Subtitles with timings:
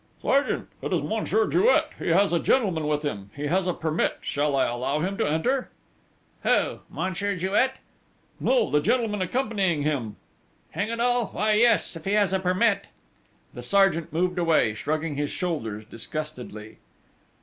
[0.19, 1.91] "Sergeant, it is Monsieur Jouet.
[1.99, 3.29] He has a gentleman with him.
[3.35, 4.17] He has a permit.
[4.21, 5.69] Should I allow him to enter?"
[6.41, 6.79] "Who?
[6.89, 7.73] Monsieur Jouet?"
[8.39, 10.15] "No, the gentleman accompanying him!"
[10.71, 11.27] "Hang it all!
[11.27, 12.87] Why, yes if he has a permit!"
[13.53, 16.79] The sergeant moved away shrugging his shoulders disgustedly.